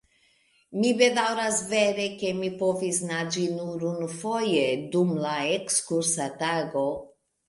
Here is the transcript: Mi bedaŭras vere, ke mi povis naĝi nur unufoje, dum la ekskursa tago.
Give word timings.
Mi 0.83 0.91
bedaŭras 0.99 1.57
vere, 1.73 2.05
ke 2.21 2.31
mi 2.37 2.49
povis 2.61 3.01
naĝi 3.09 3.43
nur 3.57 3.85
unufoje, 3.89 4.63
dum 4.97 5.13
la 5.27 5.35
ekskursa 5.59 6.29
tago. 6.41 6.87